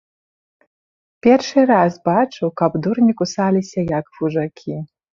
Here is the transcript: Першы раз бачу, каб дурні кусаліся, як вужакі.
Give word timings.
Першы 1.27 1.59
раз 1.73 1.93
бачу, 2.11 2.51
каб 2.65 2.81
дурні 2.89 3.13
кусаліся, 3.23 3.89
як 3.97 4.05
вужакі. 4.21 4.85